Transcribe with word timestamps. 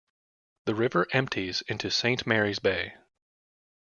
The 0.65 0.73
river 0.73 1.05
empties 1.13 1.61
into 1.67 1.91
Saint 1.91 2.25
Mary's 2.25 2.57
Bay. 2.57 2.95